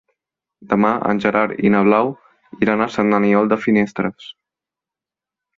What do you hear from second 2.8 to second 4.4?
a Sant Aniol de Finestres.